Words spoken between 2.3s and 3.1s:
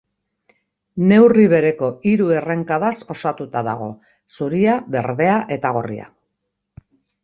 errenkadaz